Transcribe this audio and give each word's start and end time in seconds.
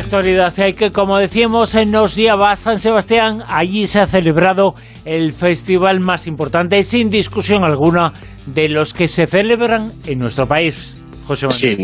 actualidad 0.00 0.52
hay 0.58 0.74
que, 0.74 0.92
como 0.92 1.18
decíamos, 1.18 1.74
nos 1.86 2.16
lleva 2.16 2.50
a 2.50 2.56
San 2.56 2.80
Sebastián. 2.80 3.42
Allí 3.46 3.86
se 3.86 4.00
ha 4.00 4.06
celebrado 4.06 4.74
el 5.04 5.32
festival 5.32 6.00
más 6.00 6.26
importante, 6.26 6.82
sin 6.82 7.10
discusión 7.10 7.64
alguna, 7.64 8.12
de 8.46 8.68
los 8.68 8.92
que 8.92 9.08
se 9.08 9.26
celebran 9.26 9.92
en 10.06 10.18
nuestro 10.18 10.46
país. 10.46 10.99
Sí, 11.50 11.78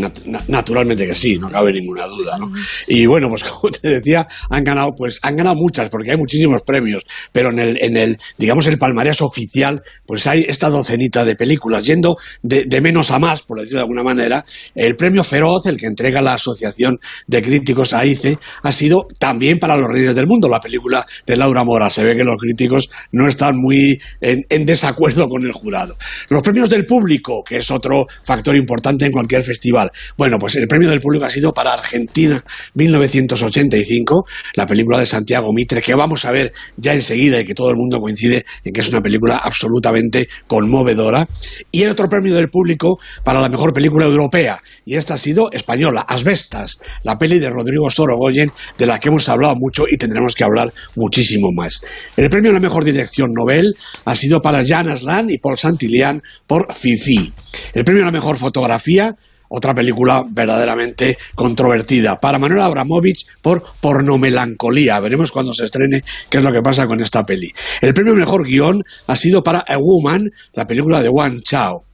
naturalmente 0.47 1.07
que 1.07 1.15
sí, 1.15 1.37
no 1.37 1.49
cabe 1.49 1.71
ninguna 1.71 2.05
duda, 2.07 2.37
¿no? 2.37 2.51
Y 2.87 3.05
bueno, 3.05 3.29
pues 3.29 3.43
como 3.49 3.71
te 3.71 3.89
decía, 3.89 4.27
han 4.49 4.63
ganado, 4.63 4.93
pues 4.95 5.19
han 5.21 5.35
ganado 5.35 5.55
muchas, 5.55 5.89
porque 5.89 6.11
hay 6.11 6.17
muchísimos 6.17 6.61
premios, 6.63 7.03
pero 7.31 7.49
en 7.49 7.59
el, 7.59 7.77
en 7.81 7.97
el 7.97 8.17
digamos, 8.37 8.67
el 8.67 8.77
palmarés 8.77 9.21
oficial, 9.21 9.81
pues 10.05 10.27
hay 10.27 10.45
esta 10.47 10.69
docenita 10.69 11.25
de 11.25 11.35
películas, 11.35 11.85
yendo 11.85 12.17
de, 12.41 12.81
menos 12.81 13.11
a 13.11 13.19
más, 13.19 13.43
por 13.43 13.59
decirlo 13.59 13.79
de 13.79 13.83
alguna 13.83 14.03
manera. 14.03 14.45
El 14.75 14.95
premio 14.95 15.23
Feroz, 15.23 15.65
el 15.65 15.77
que 15.77 15.87
entrega 15.87 16.21
la 16.21 16.35
Asociación 16.35 16.99
de 17.27 17.41
Críticos 17.41 17.93
AICE, 17.93 18.37
ha 18.63 18.71
sido 18.71 19.07
también 19.19 19.59
para 19.59 19.75
Los 19.77 19.89
Reyes 19.89 20.15
del 20.15 20.27
Mundo, 20.27 20.47
la 20.47 20.59
película 20.59 21.05
de 21.25 21.35
Laura 21.35 21.63
Mora. 21.63 21.89
Se 21.89 22.03
ve 22.03 22.15
que 22.15 22.23
los 22.23 22.37
críticos 22.37 22.89
no 23.11 23.27
están 23.27 23.57
muy 23.57 23.99
en, 24.21 24.45
en 24.49 24.65
desacuerdo 24.65 25.27
con 25.27 25.43
el 25.45 25.51
jurado. 25.51 25.97
Los 26.29 26.41
premios 26.41 26.69
del 26.69 26.85
público, 26.85 27.43
que 27.43 27.57
es 27.57 27.71
otro 27.71 28.05
factor 28.23 28.55
importante 28.55 29.05
en 29.05 29.11
cualquier 29.11 29.36
festival. 29.43 29.91
Bueno, 30.17 30.37
pues 30.39 30.55
el 30.55 30.67
premio 30.67 30.89
del 30.89 31.01
público 31.01 31.25
ha 31.25 31.29
sido 31.29 31.53
para 31.53 31.73
Argentina 31.73 32.43
1985, 32.73 34.25
la 34.55 34.65
película 34.65 34.99
de 34.99 35.05
Santiago 35.05 35.51
Mitre, 35.53 35.81
que 35.81 35.95
vamos 35.95 36.25
a 36.25 36.31
ver 36.31 36.53
ya 36.77 36.93
enseguida 36.93 37.39
y 37.39 37.45
que 37.45 37.53
todo 37.53 37.69
el 37.69 37.75
mundo 37.75 37.99
coincide 37.99 38.45
en 38.63 38.73
que 38.73 38.81
es 38.81 38.89
una 38.89 39.01
película 39.01 39.37
absolutamente 39.37 40.27
conmovedora. 40.47 41.27
Y 41.71 41.83
el 41.83 41.91
otro 41.91 42.09
premio 42.09 42.35
del 42.35 42.49
público 42.49 42.99
para 43.23 43.41
la 43.41 43.49
mejor 43.49 43.73
película 43.73 44.05
europea, 44.05 44.61
y 44.85 44.95
esta 44.95 45.15
ha 45.15 45.17
sido 45.17 45.51
española, 45.51 46.01
Asbestas, 46.01 46.79
la 47.03 47.17
peli 47.17 47.39
de 47.39 47.49
Rodrigo 47.49 47.89
Sorogoyen, 47.89 48.51
de 48.77 48.85
la 48.85 48.99
que 48.99 49.09
hemos 49.09 49.27
hablado 49.29 49.55
mucho 49.55 49.85
y 49.89 49.97
tendremos 49.97 50.35
que 50.35 50.43
hablar 50.43 50.73
muchísimo 50.95 51.51
más. 51.51 51.81
El 52.15 52.29
premio 52.29 52.51
a 52.51 52.53
la 52.53 52.59
mejor 52.59 52.83
dirección 52.83 53.31
Nobel 53.33 53.75
ha 54.05 54.15
sido 54.15 54.41
para 54.41 54.65
Jan 54.65 54.89
Aslan 54.89 55.29
y 55.29 55.37
Paul 55.37 55.57
Santilian 55.57 56.21
por 56.45 56.73
Fifi. 56.73 57.33
El 57.73 57.83
premio 57.83 58.03
a 58.03 58.07
la 58.07 58.11
mejor 58.11 58.37
fotografía 58.37 59.15
otra 59.49 59.73
película 59.73 60.25
verdaderamente 60.27 61.17
controvertida. 61.35 62.19
Para 62.19 62.39
Manuel 62.39 62.61
Abramovich 62.61 63.25
por 63.41 63.63
Pornomelancolía. 63.79 64.99
Veremos 64.99 65.31
cuando 65.31 65.53
se 65.53 65.65
estrene 65.65 66.03
qué 66.29 66.39
es 66.39 66.43
lo 66.43 66.51
que 66.51 66.61
pasa 66.61 66.87
con 66.87 67.01
esta 67.01 67.25
peli. 67.25 67.51
El 67.81 67.93
premio 67.93 68.15
mejor 68.15 68.45
guion 68.45 68.83
ha 69.07 69.15
sido 69.15 69.43
para 69.43 69.59
A 69.59 69.77
Woman, 69.77 70.31
la 70.53 70.67
película 70.67 71.01
de 71.01 71.09
Wang 71.09 71.41
Chao. 71.41 71.85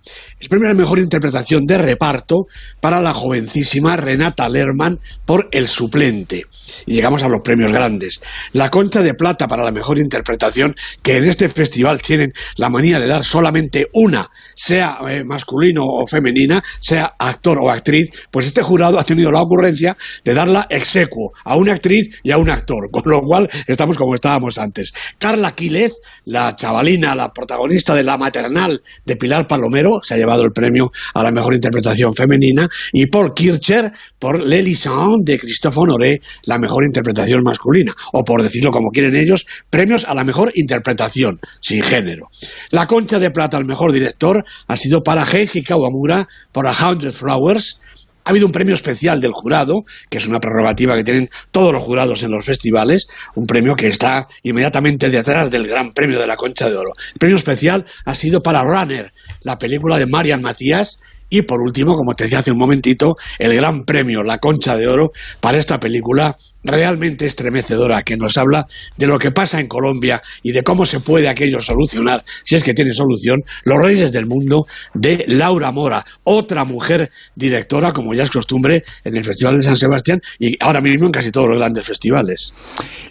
El 0.44 0.50
premio 0.50 0.76
mejor 0.76 1.00
interpretación 1.00 1.66
de 1.66 1.78
reparto 1.78 2.48
para 2.82 3.00
la 3.00 3.14
jovencísima 3.14 3.96
Renata 3.96 4.50
Lerman 4.50 5.00
por 5.26 5.48
El 5.54 5.70
suplente. 5.70 6.46
Y 6.86 6.96
llegamos 6.96 7.24
a 7.24 7.30
los 7.30 7.40
premios 7.42 7.72
grandes. 7.72 8.20
La 8.52 8.70
Concha 8.70 9.02
de 9.02 9.14
Plata 9.14 9.48
para 9.48 9.64
la 9.64 9.72
mejor 9.72 10.00
interpretación, 10.00 10.76
que 11.02 11.18
en 11.18 11.26
este 11.26 11.48
festival 11.48 12.02
tienen 12.02 12.34
la 12.58 12.70
manía 12.70 13.00
de 13.00 13.08
dar 13.08 13.24
solamente 13.24 13.88
una, 13.94 14.30
sea 14.54 14.98
eh, 15.08 15.24
masculino 15.24 15.86
o 15.86 16.06
femenina, 16.08 16.62
sea 16.82 17.16
actor 17.18 17.60
o 17.60 17.70
actriz, 17.70 18.10
pues 18.30 18.48
este 18.48 18.62
jurado 18.62 19.00
ha 19.00 19.06
tenido 19.06 19.32
la 19.32 19.42
ocurrencia 19.42 19.96
de 20.26 20.34
darla 20.34 20.68
execuo 20.70 21.32
a 21.46 21.56
una 21.56 21.74
actriz 21.74 22.20
y 22.22 22.32
a 22.32 22.38
un 22.38 22.50
actor, 22.50 22.90
con 22.92 23.04
lo 23.06 23.22
cual 23.22 23.50
estamos 23.68 23.98
como 23.98 24.16
estábamos 24.16 24.58
antes. 24.58 24.94
Carla 25.20 25.56
Quílez, 25.56 25.94
la 26.26 26.54
chavalina, 26.58 27.16
la 27.16 27.32
protagonista 27.32 27.96
de 27.96 28.04
La 28.04 28.18
Maternal 28.18 28.84
de 29.06 29.16
Pilar 29.16 29.48
Palomero, 29.48 30.02
se 30.04 30.16
ha 30.16 30.18
llevado 30.18 30.33
el 30.42 30.52
premio 30.52 30.92
a 31.14 31.22
la 31.22 31.32
mejor 31.32 31.54
interpretación 31.54 32.14
femenina, 32.16 32.68
y 32.92 33.06
Paul 33.08 33.34
Kircher 33.34 33.92
por 34.18 34.42
L'Élisande 34.42 35.34
de 35.34 35.40
Christophe 35.40 35.80
Honoré, 35.80 36.22
la 36.46 36.58
mejor 36.58 36.84
interpretación 36.86 37.44
masculina, 37.44 37.94
o 38.14 38.24
por 38.24 38.42
decirlo 38.42 38.72
como 38.72 38.90
quieren 38.90 39.16
ellos, 39.16 39.46
premios 39.70 40.06
a 40.06 40.14
la 40.14 40.24
mejor 40.24 40.52
interpretación, 40.56 41.40
sin 41.62 41.84
género. 41.84 42.30
La 42.72 42.88
concha 42.88 43.20
de 43.20 43.32
plata 43.32 43.58
al 43.58 43.66
mejor 43.66 43.92
director 43.92 44.44
ha 44.68 44.78
sido 44.78 45.04
para 45.04 45.26
Heiji 45.26 45.64
Kawamura 45.64 46.28
por 46.52 46.68
A 46.68 46.74
Hundred 46.74 47.12
Flowers, 47.12 47.80
ha 48.24 48.30
habido 48.30 48.46
un 48.46 48.52
premio 48.52 48.76
especial 48.76 49.22
del 49.22 49.32
jurado, 49.34 49.84
que 50.10 50.18
es 50.18 50.28
una 50.28 50.40
prerrogativa 50.40 50.96
que 50.96 51.04
tienen 51.04 51.30
todos 51.52 51.74
los 51.74 51.84
jurados 51.84 52.24
en 52.24 52.32
los 52.32 52.46
festivales, 52.46 53.08
un 53.36 53.46
premio 53.46 53.76
que 53.76 53.88
está 53.88 54.28
inmediatamente 54.44 55.10
detrás 55.10 55.52
del 55.52 55.68
Gran 55.68 55.94
Premio 55.94 56.20
de 56.20 56.28
la 56.28 56.38
Concha 56.38 56.70
de 56.70 56.76
Oro. 56.76 56.94
El 57.14 57.20
premio 57.20 57.38
especial 57.38 57.86
ha 58.06 58.16
sido 58.16 58.42
para 58.42 58.64
Runner, 58.64 59.12
la 59.42 59.58
película 59.58 59.98
de 59.98 60.06
Marian 60.06 60.42
Matías, 60.42 61.00
y 61.30 61.42
por 61.42 61.62
último, 61.62 61.96
como 61.96 62.14
te 62.14 62.26
decía 62.26 62.40
hace 62.40 62.52
un 62.52 62.60
momentito, 62.60 63.16
el 63.40 63.56
gran 63.56 63.86
premio, 63.86 64.22
la 64.22 64.38
concha 64.38 64.78
de 64.78 64.88
oro, 64.88 65.14
para 65.40 65.58
esta 65.58 65.80
película 65.80 66.38
realmente 66.64 67.26
estremecedora 67.26 68.04
que 68.04 68.18
nos 68.18 68.38
habla 68.38 68.68
de 68.98 69.08
lo 69.08 69.20
que 69.20 69.32
pasa 69.32 69.60
en 69.60 69.68
Colombia 69.68 70.22
y 70.42 70.52
de 70.52 70.64
cómo 70.64 70.86
se 70.86 71.00
puede 71.00 71.30
aquello 71.30 71.62
solucionar, 71.62 72.24
si 72.44 72.56
es 72.56 72.64
que 72.64 72.74
tiene 72.74 72.94
solución, 72.94 73.44
Los 73.64 73.80
Reyes 73.80 74.12
del 74.12 74.26
Mundo 74.26 74.66
de 74.94 75.26
Laura 75.28 75.72
Mora, 75.72 76.06
otra 76.24 76.66
mujer 76.66 77.12
directora, 77.36 77.92
como 77.92 78.14
ya 78.14 78.24
es 78.24 78.32
costumbre, 78.32 78.84
en 79.04 79.16
el 79.16 79.24
Festival 79.24 79.58
de 79.58 79.64
San 79.64 79.76
Sebastián 79.76 80.22
y 80.40 80.58
ahora 80.60 80.82
mismo 80.82 81.06
en 81.06 81.12
casi 81.12 81.32
todos 81.32 81.48
los 81.48 81.58
grandes 81.58 81.86
festivales. 81.86 82.54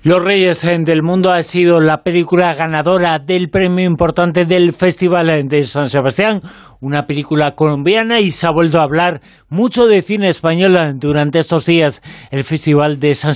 Los 0.03 0.23
Reyes 0.23 0.63
del 0.63 1.03
Mundo 1.03 1.33
ha 1.33 1.43
sido 1.43 1.81
la 1.81 2.03
película 2.03 2.55
ganadora 2.55 3.19
del 3.19 3.51
premio 3.51 3.85
importante 3.85 4.47
del 4.47 4.73
Festival 4.73 5.49
de 5.49 5.65
San 5.65 5.91
Sebastián, 5.91 6.43
una 6.81 7.07
película 7.07 7.55
colombiana 7.55 8.21
y 8.21 8.33
se 8.33 8.47
ha 8.47 8.51
vuelto 8.51 8.81
a 8.81 8.83
hablar 8.83 9.21
mucho 9.49 9.87
de 9.87 10.03
cine 10.03 10.29
español 10.29 10.99
durante 10.99 11.39
estos 11.39 11.67
días. 11.67 12.03
El 12.31 12.43
Festival 12.43 12.99
de 12.99 13.15
San 13.15 13.35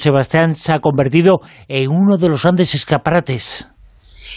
se 0.54 0.72
ha 0.72 0.80
convertido 0.80 1.40
en 1.68 1.90
uno 1.90 2.16
de 2.16 2.28
los 2.28 2.42
grandes 2.42 2.74
escaparates. 2.74 3.66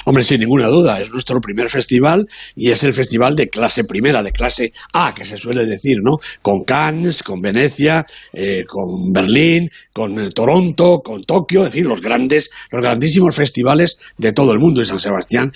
Hombre, 0.05 0.23
sin 0.23 0.39
ninguna 0.39 0.67
duda, 0.67 1.01
es 1.01 1.09
nuestro 1.09 1.39
primer 1.39 1.69
festival 1.69 2.27
y 2.55 2.69
es 2.69 2.83
el 2.83 2.93
festival 2.93 3.35
de 3.35 3.49
clase 3.49 3.83
primera, 3.83 4.23
de 4.23 4.31
clase 4.31 4.71
A, 4.93 5.13
que 5.15 5.25
se 5.25 5.37
suele 5.37 5.65
decir, 5.65 5.97
¿no? 6.03 6.17
Con 6.41 6.63
Cannes, 6.63 7.23
con 7.23 7.41
Venecia, 7.41 8.05
eh, 8.33 8.65
con 8.67 9.11
Berlín, 9.11 9.69
con 9.93 10.19
eh, 10.19 10.29
Toronto, 10.29 11.01
con 11.03 11.23
Tokio, 11.23 11.63
es 11.63 11.71
decir, 11.71 11.87
los 11.87 12.01
grandes, 12.01 12.49
los 12.71 12.83
grandísimos 12.83 13.35
festivales 13.35 13.97
de 14.17 14.33
todo 14.33 14.51
el 14.51 14.59
mundo 14.59 14.81
y 14.81 14.85
San 14.85 14.99
Sebastián 14.99 15.51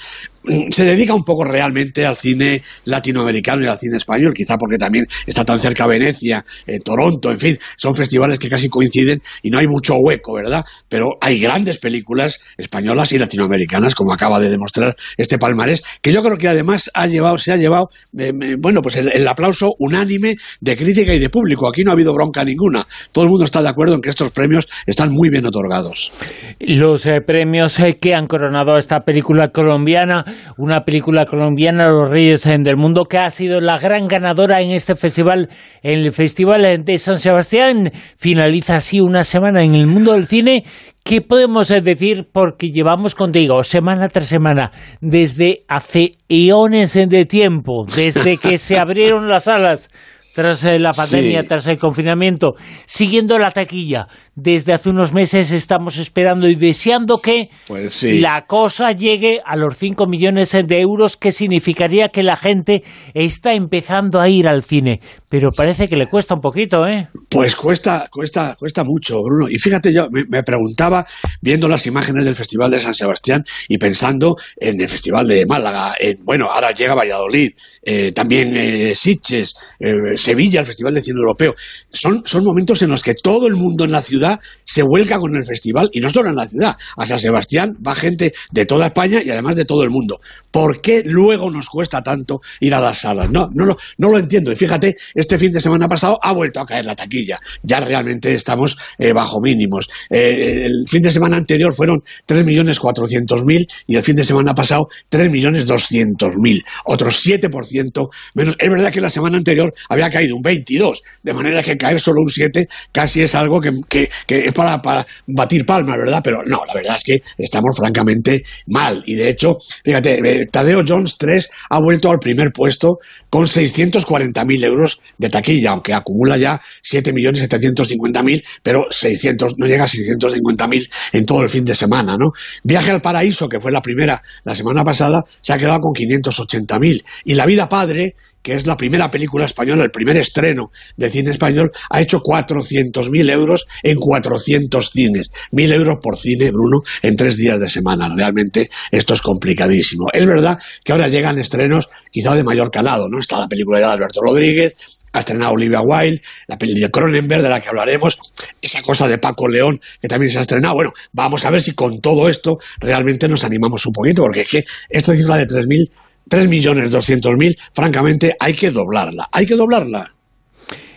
se 0.70 0.86
dedica 0.86 1.14
un 1.14 1.24
poco 1.24 1.44
realmente 1.44 2.06
al 2.06 2.18
cine 2.18 2.62
latinoamericano 2.86 3.64
y 3.64 3.68
al 3.68 3.78
cine 3.78 3.98
español, 3.98 4.34
quizá 4.34 4.58
porque 4.58 4.78
también 4.78 5.06
está 5.26 5.46
tan 5.46 5.60
cerca 5.60 5.88
Venecia, 5.88 6.44
eh, 6.68 6.80
Toronto, 6.80 7.32
en 7.32 7.40
fin, 7.40 7.58
son 7.78 7.96
festivales 7.96 8.40
que 8.40 8.50
casi 8.50 8.70
coinciden 8.70 9.22
y 9.42 9.50
no 9.50 9.60
hay 9.60 9.68
mucho 9.68 9.96
hueco, 9.96 10.34
¿verdad? 10.34 10.64
Pero 10.90 11.18
hay 11.22 11.40
grandes 11.40 11.78
películas 11.78 12.40
españolas 12.58 13.12
y 13.14 13.20
latinoamericanas, 13.20 13.96
como 13.96 14.14
acaba 14.14 14.40
de 14.40 14.50
demostrar 14.50 14.96
este 15.18 15.38
palmarés, 15.38 15.84
que 16.02 16.12
yo 16.12 16.22
creo 16.22 16.38
que 16.38 16.48
además 16.48 16.92
ha 16.94 17.08
llevado, 17.08 17.38
se 17.38 17.52
ha 17.52 17.58
llevado, 17.58 17.90
eh, 18.18 18.32
bueno, 18.58 18.82
pues 18.82 18.98
el, 18.98 19.28
aplauso 19.28 19.74
unánime 19.80 20.36
de 20.60 20.76
crítica 20.76 21.14
y 21.14 21.20
de 21.20 21.30
público. 21.30 21.68
Aquí 21.68 21.84
no 21.84 21.92
ha 21.92 21.94
habido 21.94 22.14
bronca 22.14 22.44
ninguna. 22.44 22.86
Todo 23.12 23.24
el 23.24 23.30
mundo 23.30 23.46
está 23.46 23.62
de 23.62 23.70
acuerdo 23.70 23.96
en 23.96 24.02
que 24.02 24.10
estos 24.10 24.32
premios 24.32 24.68
están 24.86 25.12
muy 25.12 25.30
bien 25.30 25.46
otorgados. 25.46 26.12
Los 26.60 27.06
eh, 27.06 27.22
premios 27.26 27.78
que 28.00 28.14
han 28.14 28.28
coronado 28.28 28.78
esta 28.78 29.00
película 29.02 29.50
colombiana 29.50 30.26
una 30.58 30.86
película 30.86 31.26
colombiana, 31.26 31.90
Los 31.90 32.10
Reyes 32.10 32.44
del 32.44 32.78
Mundo, 32.78 33.06
que 33.06 33.18
ha 33.18 33.30
sido 33.30 33.62
la 33.62 33.80
gran 33.80 34.08
ganadora 34.08 34.62
en 34.62 34.72
este 34.72 34.96
festival, 34.96 35.50
en 35.82 36.00
el 36.00 36.14
Festival 36.14 36.84
de 36.84 36.98
San 36.98 37.20
Sebastián. 37.20 37.90
Finaliza 38.18 38.78
así 38.78 39.02
una 39.02 39.24
semana 39.24 39.64
en 39.64 39.76
el 39.76 39.88
mundo 39.88 40.14
del 40.14 40.28
cine 40.28 40.64
¿Qué 41.04 41.20
podemos 41.20 41.68
decir? 41.68 42.30
Porque 42.32 42.72
llevamos 42.72 43.14
contigo 43.14 43.62
semana 43.66 44.08
tras 44.08 44.30
semana, 44.30 44.72
desde 45.02 45.66
hace 45.68 46.14
eones 46.30 46.94
de 46.94 47.26
tiempo, 47.26 47.86
desde 47.94 48.38
que 48.38 48.58
se 48.58 48.78
abrieron 48.80 49.28
las 49.28 49.44
salas 49.44 49.90
tras 50.34 50.64
eh, 50.64 50.80
la 50.80 50.92
pandemia, 50.92 51.44
tras 51.44 51.68
el 51.68 51.78
confinamiento, 51.78 52.56
siguiendo 52.86 53.38
la 53.38 53.52
taquilla. 53.52 54.08
Desde 54.36 54.74
hace 54.74 54.90
unos 54.90 55.14
meses 55.14 55.52
estamos 55.52 55.98
esperando 55.98 56.50
y 56.50 56.56
deseando 56.56 57.20
que 57.20 57.50
pues 57.68 58.02
la 58.04 58.46
cosa 58.48 58.92
llegue 58.92 59.42
a 59.46 59.56
los 59.56 59.78
5 59.78 60.08
millones 60.08 60.52
de 60.52 60.82
euros, 60.82 61.18
que 61.18 61.32
significaría 61.32 62.10
que 62.10 62.24
la 62.24 62.36
gente 62.36 62.84
está 63.14 63.54
empezando 63.54 64.20
a 64.20 64.30
ir 64.30 64.48
al 64.48 64.64
cine. 64.64 65.02
Pero 65.30 65.50
parece 65.56 65.88
que 65.88 65.98
le 65.98 66.08
cuesta 66.08 66.34
un 66.34 66.42
poquito, 66.42 66.88
¿eh? 66.88 67.10
Pues 67.30 67.56
cuesta, 67.56 68.08
cuesta, 68.12 68.56
cuesta 68.58 68.84
mucho, 68.84 69.22
Bruno. 69.22 69.48
Y 69.50 69.58
fíjate, 69.58 69.94
yo 69.94 70.08
me, 70.10 70.44
preguntaba, 70.44 71.06
viendo 71.42 71.68
las 71.68 71.86
imágenes 71.86 72.26
del 72.26 72.36
Festival 72.36 72.72
de 72.72 72.80
San 72.80 72.96
Sebastián 72.96 73.44
y 73.68 73.78
pensando 73.78 74.36
en 74.58 74.82
el 74.82 74.90
Festival 74.90 75.28
de 75.28 75.46
Málaga, 75.46 75.96
en, 76.00 76.24
bueno, 76.24 76.50
ahora 76.52 76.72
llega 76.72 76.96
Valladolid, 76.96 77.52
eh, 77.84 78.12
también 78.14 78.56
eh, 78.56 78.94
Sitges, 78.96 79.56
eh, 79.80 80.18
Sevilla, 80.24 80.62
el 80.62 80.66
Festival 80.66 80.94
de 80.94 81.02
Cine 81.02 81.20
Europeo. 81.20 81.56
Son, 81.92 82.24
son 82.26 82.44
momentos 82.44 82.82
en 82.82 82.90
los 82.90 83.04
que 83.04 83.14
todo 83.14 83.48
el 83.48 83.56
mundo 83.56 83.84
en 83.84 83.92
la 83.92 84.02
ciudad 84.02 84.40
se 84.64 84.82
vuelca 84.82 85.20
con 85.20 85.36
el 85.36 85.46
festival, 85.46 85.90
y 85.94 86.00
no 86.00 86.10
solo 86.10 86.30
en 86.30 86.36
la 86.36 86.48
ciudad. 86.48 86.76
A 86.98 87.06
San 87.06 87.20
Sebastián 87.20 87.78
va 87.86 87.94
gente 87.94 88.34
de 88.52 88.66
toda 88.66 88.88
España 88.88 89.22
y 89.24 89.30
además 89.30 89.56
de 89.56 89.66
todo 89.66 89.84
el 89.84 89.90
mundo. 89.90 90.20
¿Por 90.50 90.82
qué 90.82 91.04
luego 91.06 91.52
nos 91.52 91.70
cuesta 91.70 92.02
tanto 92.02 92.42
ir 92.60 92.74
a 92.74 92.80
las 92.80 93.00
salas? 93.00 93.30
No, 93.30 93.50
no, 93.54 93.66
lo, 93.66 93.78
no 93.98 94.10
lo 94.10 94.18
entiendo. 94.18 94.52
Y 94.52 94.56
fíjate, 94.56 94.96
este 95.14 95.38
fin 95.38 95.52
de 95.52 95.62
semana 95.62 95.88
pasado 95.88 96.20
ha 96.22 96.32
vuelto 96.32 96.60
a 96.60 96.66
caer 96.66 96.86
la 96.86 96.96
taquilla. 96.96 97.40
Ya 97.62 97.80
realmente 97.80 98.34
estamos 98.34 98.78
eh, 98.98 99.14
bajo 99.14 99.42
mínimos. 99.42 99.90
Eh, 100.10 100.64
el 100.66 100.86
fin 100.88 101.02
de 101.02 101.12
semana 101.12 101.38
anterior 101.38 101.74
fueron 101.74 102.04
3.400.000 102.28 103.68
y 103.88 103.96
el 103.96 104.04
fin 104.04 104.16
de 104.16 104.24
semana 104.24 104.54
pasado 104.54 104.88
3.200.000. 105.12 106.64
Otros 106.86 107.26
7% 107.26 108.10
menos. 108.34 108.56
Es 108.60 108.70
verdad 108.70 108.92
que 108.92 109.02
la 109.02 109.10
semana 109.10 109.38
anterior 109.38 109.74
había 109.90 110.10
caído 110.14 110.36
un 110.36 110.42
22, 110.42 111.02
de 111.24 111.34
manera 111.34 111.62
que 111.62 111.78
caer 111.78 112.00
solo 112.00 112.22
un 112.22 112.30
7 112.30 112.68
casi 112.92 113.22
es 113.22 113.36
algo 113.36 113.60
que, 113.60 114.10
es 114.28 114.54
para, 114.54 114.82
para, 114.82 115.06
batir 115.28 115.66
palmas, 115.66 115.98
¿verdad? 115.98 116.22
Pero 116.24 116.44
no, 116.44 116.64
la 116.66 116.74
verdad 116.74 116.96
es 116.96 117.04
que 117.04 117.24
estamos 117.38 117.76
francamente 117.76 118.44
mal. 118.68 119.04
Y 119.06 119.16
de 119.16 119.30
hecho, 119.30 119.58
fíjate, 119.84 120.42
eh, 120.42 120.46
Tadeo 120.46 120.84
Jones 120.88 121.18
3 121.18 121.50
ha 121.70 121.80
vuelto 121.80 122.10
al 122.10 122.20
primer 122.20 122.52
puesto 122.54 123.00
con 123.30 123.46
640.000 123.46 124.64
euros 124.64 125.02
de 125.18 125.30
taquilla, 125.30 125.72
aunque 125.72 125.94
acumula 125.94 126.38
ya 126.38 126.62
7.750.000, 126.84 128.44
pero 128.62 128.86
600, 128.90 129.58
no 129.58 129.68
llega 129.68 129.84
a 129.84 129.88
650.000 129.88 130.90
en 131.14 131.26
todo 131.26 131.42
el 131.42 131.50
fin 131.50 131.66
de 131.66 131.76
semana, 131.76 132.16
¿no? 132.18 132.32
Viaje 132.64 132.92
al 132.92 133.02
Paraíso, 133.02 133.50
que 133.50 133.60
fue 133.60 133.72
la 133.72 133.82
primera 133.82 134.22
la 134.44 134.56
semana 134.56 134.84
pasada, 134.84 135.26
se 135.42 135.54
ha 135.54 135.58
quedado 135.58 135.80
con 135.82 135.94
580.000. 135.94 137.04
Y 137.26 137.36
La 137.36 137.46
Vida 137.46 137.70
Padre, 137.70 138.16
que 138.44 138.54
es 138.54 138.68
la 138.68 138.78
primera 138.78 139.10
película 139.10 139.46
española, 139.46 139.84
el 139.84 139.92
primer 139.92 140.18
estreno 140.18 140.72
de 140.98 141.10
cine 141.10 141.32
español, 141.32 141.72
ha 141.90 142.02
hecho 142.02 142.22
400.000 142.22 143.32
euros 143.32 143.66
en 143.82 143.98
400 143.98 144.90
cines. 144.90 145.32
1.000 145.52 145.74
euros 145.74 145.98
por 146.02 146.18
cine, 146.18 146.52
Bruno, 146.52 146.82
en 147.02 147.16
tres 147.16 147.38
días 147.38 147.60
de 147.60 147.70
semana. 147.70 148.10
Realmente 148.16 148.70
esto 148.92 149.14
es 149.14 149.22
complicadísimo. 149.22 150.08
Es 150.14 150.26
verdad 150.26 150.60
que 150.84 150.92
ahora 150.92 151.08
llegan 151.08 151.40
estrenos 151.40 151.90
quizá 152.12 152.36
de 152.36 152.44
mayor 152.44 152.70
calado, 152.70 153.08
¿no? 153.10 153.20
Está 153.20 153.40
la 153.40 153.48
película 153.48 153.80
de 153.80 153.86
Alberto 153.86 154.22
Rodríguez, 154.22 154.76
ha 155.14 155.20
estrenado 155.20 155.54
Olivia 155.54 155.82
Wilde, 155.82 156.22
la 156.48 156.58
peli 156.58 156.80
de 156.80 156.90
Cronenberg, 156.90 157.44
de 157.44 157.50
la 157.50 157.62
que 157.62 157.70
hablaremos, 157.70 158.20
esa 158.62 158.82
cosa 158.82 159.08
de 159.08 159.20
Paco 159.20 159.48
León, 159.48 159.80
que 160.02 160.08
también 160.08 160.32
se 160.32 160.40
ha 160.40 160.42
estrenado. 160.42 160.74
Bueno, 160.74 160.92
vamos 161.12 161.46
a 161.46 161.52
ver 161.52 161.62
si 161.62 161.74
con 161.74 162.02
todo 162.02 162.28
esto 162.28 162.58
realmente 162.80 163.30
nos 163.30 163.44
animamos 163.44 163.86
un 163.86 163.94
poquito, 163.94 164.24
porque 164.24 164.42
es 164.42 164.48
que 164.48 164.64
esta 164.90 165.16
cifra 165.16 165.38
de 165.38 165.48
3.000 165.48 165.92
3.200.000, 166.30 167.56
francamente, 167.74 168.36
hay 168.40 168.54
que 168.54 168.72
doblarla. 168.72 169.28
Hay 169.32 169.46
que 169.46 169.56
doblarla. 169.56 170.14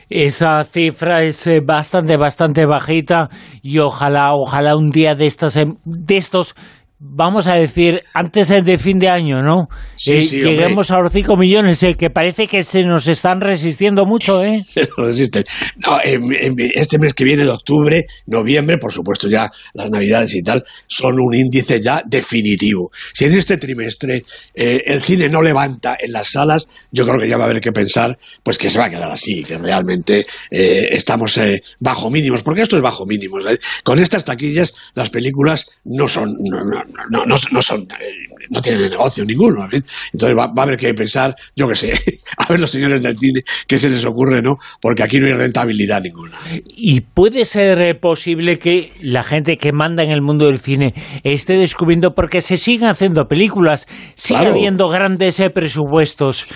Esa 0.09 0.65
cifra 0.65 1.25
es 1.25 1.47
eh, 1.49 1.61
bastante, 1.61 2.17
bastante 2.17 2.65
bajita 2.65 3.29
y 3.61 3.81
ojalá, 3.81 4.35
ojalá 4.35 4.77
un 4.77 4.91
día 4.91 5.15
de 5.17 5.27
estos, 5.27 5.57
em, 5.57 5.77
de 5.85 6.17
estos 6.17 6.55
vamos 7.09 7.47
a 7.47 7.55
decir, 7.55 8.03
antes 8.13 8.49
de 8.49 8.79
fin 8.79 8.99
de 8.99 9.09
año, 9.09 9.43
¿no? 9.43 9.69
Sí, 9.97 10.13
eh, 10.13 10.23
lleguemos 10.23 10.91
a 10.91 10.99
los 11.01 11.13
5 11.13 11.37
millones, 11.37 11.83
eh, 11.83 11.95
que 11.95 12.11
parece 12.11 12.47
que 12.47 12.65
se 12.65 12.83
nos 12.83 13.07
están 13.09 13.41
resistiendo 13.41 14.05
mucho, 14.05 14.43
¿eh? 14.43 14.63
se 14.67 14.83
nos 14.83 15.09
resisten. 15.09 15.45
No, 15.77 15.99
este 16.01 16.99
mes 16.99 17.15
que 17.15 17.25
viene 17.25 17.45
de 17.45 17.51
octubre, 17.51 18.07
noviembre, 18.27 18.79
por 18.79 18.93
supuesto 18.93 19.29
ya 19.29 19.51
las 19.75 19.91
navidades 19.91 20.35
y 20.35 20.43
tal, 20.43 20.65
son 20.87 21.19
un 21.21 21.35
índice 21.35 21.81
ya 21.81 22.03
definitivo. 22.05 22.91
Si 23.13 23.25
en 23.25 23.37
este 23.37 23.57
trimestre 23.57 24.25
eh, 24.55 24.83
el 24.87 25.01
cine 25.01 25.29
no 25.29 25.43
levanta 25.43 25.97
en 25.99 26.13
las 26.13 26.31
salas, 26.31 26.69
yo 26.91 27.07
creo 27.07 27.21
que 27.21 27.29
ya 27.29 27.37
va 27.37 27.45
a 27.45 27.49
haber 27.49 27.61
que 27.61 27.73
pensar, 27.73 28.19
pues 28.43 28.59
que 28.59 28.71
se 28.71 28.79
va 28.79 28.87
a 28.87 28.91
quedar 28.91 29.11
así, 29.11 29.45
que 29.45 29.59
realmente 29.59 30.27
estamos 30.51 31.39
bajo 31.79 32.11
mínimos, 32.11 32.43
porque 32.43 32.63
esto 32.63 32.77
es 32.77 32.83
bajo 32.83 33.07
mínimos. 33.07 33.45
Con 33.85 33.99
estas 33.99 34.25
taquillas 34.25 34.75
las 34.95 35.11
películas 35.11 35.67
no 35.85 36.09
son 36.09 36.37
no, 36.41 36.63
no, 36.65 36.83
no, 37.11 37.63
son, 37.63 37.83
eh, 37.83 38.27
no 38.51 38.61
tienen 38.61 38.91
negocio 38.91 39.25
ninguno. 39.25 39.69
Entonces 40.13 40.37
va, 40.37 40.53
a 40.57 40.63
haber 40.63 40.77
que 40.77 40.93
pensar, 40.95 41.35
yo 41.55 41.69
qué 41.69 41.77
sé, 41.77 41.93
a 42.39 42.47
ver 42.49 42.61
los 42.61 42.71
señores 42.71 43.03
del 43.03 43.17
cine 43.17 43.43
qué 43.67 43.79
se 43.79 43.91
les 43.91 44.05
ocurre, 44.05 44.43
¿no? 44.43 44.59
Porque 44.81 45.03
aquí 45.03 45.19
no 45.19 45.27
hay 45.27 45.35
rentabilidad 45.35 46.03
ninguna. 46.03 46.39
Y 46.69 47.01
puede 47.01 47.45
ser 47.45 47.81
eh, 47.81 47.95
posible 47.95 48.59
que 48.59 48.93
la 49.01 49.23
gente 49.23 49.57
que 49.59 49.73
manda 49.73 50.03
en 50.03 50.11
el 50.11 50.23
mundo 50.23 50.47
del 50.47 50.61
cine 50.61 50.95
esté 51.25 51.55
descubriendo, 51.55 52.15
porque 52.15 52.41
se 52.41 52.57
siguen 52.57 52.89
haciendo 52.89 53.29
películas, 53.29 53.87
sigue 54.15 54.47
habiendo 54.47 54.89
grandes 54.89 55.41
eh, 55.41 55.51
presupuestos. 55.51 56.47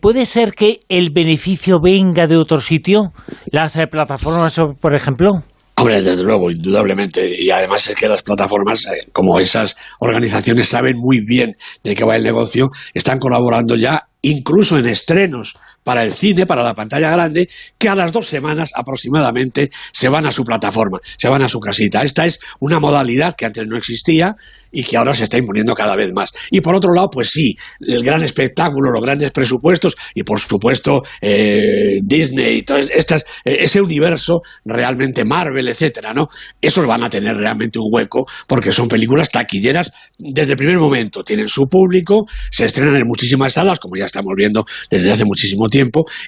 ¿Puede 0.00 0.26
ser 0.26 0.52
que 0.52 0.80
el 0.88 1.10
beneficio 1.10 1.80
venga 1.80 2.26
de 2.26 2.36
otro 2.36 2.60
sitio? 2.60 3.12
Las 3.46 3.76
plataformas, 3.90 4.60
por 4.80 4.94
ejemplo. 4.94 5.42
Hombre, 5.76 6.02
desde 6.02 6.22
luego, 6.22 6.50
indudablemente. 6.50 7.40
Y 7.40 7.50
además 7.50 7.88
es 7.88 7.96
que 7.96 8.08
las 8.08 8.22
plataformas, 8.22 8.86
eh, 8.86 9.06
como 9.12 9.40
esas 9.40 9.74
organizaciones 9.98 10.68
saben 10.68 10.96
muy 10.96 11.20
bien 11.20 11.56
de 11.82 11.94
qué 11.94 12.04
va 12.04 12.16
el 12.16 12.22
negocio, 12.22 12.70
están 12.94 13.18
colaborando 13.18 13.74
ya 13.74 14.08
incluso 14.22 14.78
en 14.78 14.86
estrenos 14.86 15.56
para 15.84 16.02
el 16.02 16.12
cine, 16.12 16.46
para 16.46 16.64
la 16.64 16.74
pantalla 16.74 17.10
grande, 17.10 17.48
que 17.78 17.88
a 17.88 17.94
las 17.94 18.10
dos 18.10 18.26
semanas 18.26 18.72
aproximadamente 18.74 19.70
se 19.92 20.08
van 20.08 20.26
a 20.26 20.32
su 20.32 20.44
plataforma, 20.44 20.98
se 21.16 21.28
van 21.28 21.42
a 21.42 21.48
su 21.48 21.60
casita. 21.60 22.02
Esta 22.02 22.26
es 22.26 22.40
una 22.58 22.80
modalidad 22.80 23.34
que 23.36 23.44
antes 23.44 23.66
no 23.66 23.76
existía 23.76 24.36
y 24.74 24.82
que 24.82 24.96
ahora 24.96 25.14
se 25.14 25.24
está 25.24 25.38
imponiendo 25.38 25.74
cada 25.74 25.94
vez 25.94 26.12
más. 26.12 26.32
Y 26.50 26.60
por 26.60 26.74
otro 26.74 26.92
lado, 26.92 27.08
pues 27.08 27.30
sí, 27.30 27.56
el 27.80 28.02
gran 28.02 28.22
espectáculo, 28.22 28.90
los 28.90 29.02
grandes 29.02 29.30
presupuestos 29.30 29.96
y 30.14 30.24
por 30.24 30.40
supuesto 30.40 31.04
eh, 31.20 32.00
Disney, 32.02 32.62
todo 32.62 32.78
estas, 32.78 33.22
eh, 33.44 33.58
ese 33.60 33.80
universo 33.80 34.42
realmente 34.64 35.24
Marvel, 35.24 35.68
etcétera, 35.68 36.12
¿no? 36.12 36.28
Esos 36.60 36.86
van 36.86 37.04
a 37.04 37.10
tener 37.10 37.36
realmente 37.36 37.78
un 37.78 37.88
hueco 37.90 38.26
porque 38.48 38.72
son 38.72 38.88
películas 38.88 39.30
taquilleras 39.30 39.92
desde 40.18 40.52
el 40.52 40.56
primer 40.56 40.78
momento. 40.78 41.22
Tienen 41.22 41.48
su 41.48 41.68
público, 41.68 42.26
se 42.50 42.64
estrenan 42.64 42.96
en 42.96 43.06
muchísimas 43.06 43.52
salas, 43.52 43.78
como 43.78 43.96
ya 43.96 44.06
estamos 44.06 44.34
viendo 44.36 44.66
desde 44.90 45.12
hace 45.12 45.24
muchísimo 45.24 45.68
tiempo, 45.68 45.73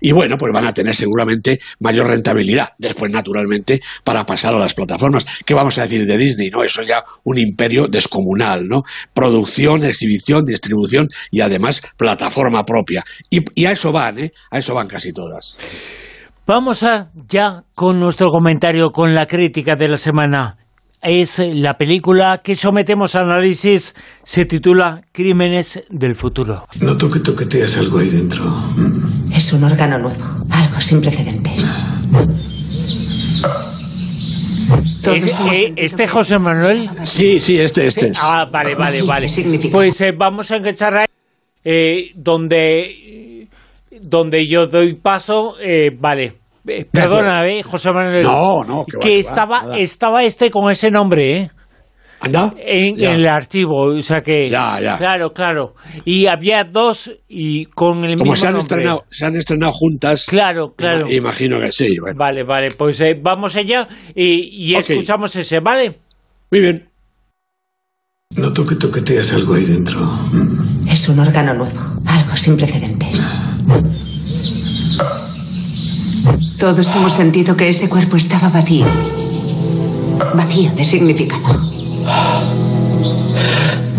y 0.01 0.13
bueno, 0.13 0.37
pues 0.39 0.53
van 0.53 0.67
a 0.67 0.73
tener 0.73 0.95
seguramente 0.95 1.61
mayor 1.81 2.09
rentabilidad. 2.09 2.71
Después, 2.79 3.13
naturalmente, 3.13 3.81
para 4.05 4.25
pasar 4.27 4.55
a 4.55 4.59
las 4.59 4.75
plataformas. 4.75 5.27
¿Qué 5.45 5.55
vamos 5.55 5.79
a 5.79 5.83
decir 5.83 6.07
de 6.07 6.17
Disney? 6.17 6.51
No, 6.51 6.63
eso 6.63 6.83
es 6.83 6.89
ya 6.89 7.05
un 7.25 7.39
imperio 7.39 7.87
descomunal, 7.89 8.67
¿no? 8.67 8.83
Producción, 9.15 9.85
exhibición, 9.85 10.45
distribución 10.45 11.09
y 11.31 11.41
además 11.41 11.83
plataforma 11.97 12.65
propia. 12.65 13.05
Y, 13.31 13.65
a 13.65 13.73
eso 13.73 13.93
van, 13.93 14.19
¿eh? 14.19 14.33
A 14.51 14.59
eso 14.59 14.75
van 14.75 14.89
casi 14.89 15.13
todas. 15.13 15.57
Vamos 16.47 16.83
a 16.83 17.11
ya 17.29 17.65
con 17.75 17.99
nuestro 17.99 18.31
comentario, 18.31 18.93
con 18.93 19.15
la 19.15 19.27
crítica 19.27 19.75
de 19.75 19.89
la 19.89 19.97
semana 19.97 20.57
es 21.03 21.39
la 21.39 21.79
película 21.79 22.41
que 22.43 22.57
sometemos 22.57 23.15
a 23.15 23.21
análisis, 23.21 23.95
se 24.25 24.45
titula 24.45 25.03
Crímenes 25.13 25.83
del 25.89 26.17
futuro. 26.17 26.67
Noto 26.81 27.11
que 27.11 27.21
toqueteas 27.21 27.77
algo 27.77 27.99
ahí 27.99 28.09
dentro. 28.09 28.43
Es 29.37 29.53
un 29.53 29.65
órgano 29.65 29.99
nuevo, 29.99 30.25
algo 30.51 30.81
sin 30.81 31.01
precedentes. 31.01 31.71
Eh, 35.53 35.73
¿Este 35.77 36.09
José 36.09 36.39
Manuel? 36.39 36.89
Sí, 37.05 37.41
sí, 37.41 37.59
este, 37.61 37.87
este 37.87 38.09
es. 38.09 38.19
Ah, 38.23 38.47
vale, 38.51 38.75
vale, 38.75 39.03
vale. 39.03 39.29
Pues 39.71 40.01
eh, 40.01 40.13
vamos 40.17 40.51
a 40.51 40.57
enganchar 40.57 40.97
ahí, 40.97 41.07
eh, 41.65 42.11
donde, 42.15 43.49
donde 44.01 44.47
yo 44.47 44.67
doy 44.67 44.95
paso, 44.95 45.55
vale. 46.01 46.35
Eh, 46.67 46.85
perdona, 46.91 47.47
¿eh, 47.47 47.63
José 47.63 47.93
Manuel. 47.93 48.25
No, 48.25 48.65
no, 48.65 48.85
que, 49.01 49.21
estaba, 49.21 49.77
estaba 49.79 50.25
este 50.25 50.51
con 50.51 50.71
ese 50.71 50.91
nombre, 50.91 51.37
¿eh? 51.37 51.51
¿Anda? 52.27 52.53
En, 52.59 53.01
el 53.01 53.27
archivo, 53.27 53.87
o 53.87 54.03
sea 54.03 54.23
que... 54.23 54.51
Ya, 54.51 54.81
ya. 54.81 54.99
Claro, 54.99 55.33
claro. 55.33 55.75
Y 56.05 56.27
había 56.27 56.65
dos 56.65 57.11
y 57.29 57.67
con 57.67 58.05
el 58.05 58.17
Como 58.17 58.33
mismo 58.33 58.37
se 58.37 58.47
han, 58.47 58.55
nombre. 58.55 58.77
Estrenado, 58.77 59.05
se 59.11 59.25
han 59.25 59.37
estrenado 59.37 59.73
juntas. 59.73 60.27
Claro, 60.27 60.75
claro. 60.75 61.11
Imagino 61.11 61.61
que 61.61 61.73
sí. 61.73 61.97
Vale, 62.15 62.43
vale, 62.45 62.69
pues 62.77 63.01
eh, 63.01 63.19
vamos 63.21 63.57
allá 63.57 63.89
y, 64.15 64.75
escuchamos 64.75 65.35
ese, 65.37 65.61
¿vale? 65.61 65.99
Muy 66.51 66.61
bien. 66.61 66.89
Noto 68.37 68.67
que 68.67 68.75
toqueteas 68.75 69.33
algo 69.33 69.55
ahí 69.55 69.65
dentro. 69.65 69.99
Es 70.91 71.09
un 71.09 71.19
órgano 71.19 71.55
nuevo, 71.55 71.81
algo 72.07 72.37
sin 72.37 72.57
precedentes. 72.57 73.27
Todos 76.59 76.95
hemos 76.97 77.13
sentido 77.13 77.57
que 77.57 77.69
ese 77.69 77.89
cuerpo 77.89 78.17
estaba 78.17 78.49
vacío. 78.49 78.87
Vacío 80.35 80.71
de 80.73 80.85
significado. 80.85 81.76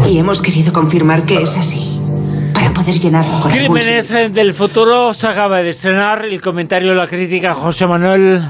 Y 0.07 0.19
hemos 0.19 0.41
querido 0.41 0.71
confirmar 0.71 1.25
que 1.25 1.41
es 1.41 1.57
así. 1.57 1.99
Para 2.53 2.73
poder 2.73 2.97
llenarlo 2.97 3.41
con 3.41 3.51
Crímenes 3.51 4.07
del 4.09 4.53
futuro 4.53 5.13
se 5.13 5.27
acaba 5.27 5.61
de 5.61 5.71
estrenar. 5.71 6.23
El 6.23 6.41
comentario 6.41 6.91
de 6.91 6.95
la 6.95 7.07
crítica, 7.07 7.53
José 7.53 7.85
Manuel. 7.87 8.41